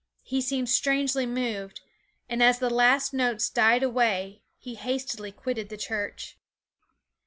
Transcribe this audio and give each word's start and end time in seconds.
He 0.23 0.41
seemed 0.41 0.67
strangely 0.67 1.27
moved, 1.27 1.81
and 2.27 2.41
as 2.41 2.57
the 2.57 2.71
last 2.71 3.13
notes 3.13 3.51
died 3.51 3.83
away 3.83 4.41
he 4.57 4.73
hastily 4.73 5.31
quitted 5.31 5.69
the 5.69 5.77
church. 5.77 6.39